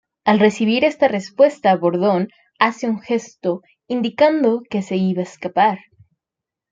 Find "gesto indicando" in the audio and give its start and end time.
3.01-4.63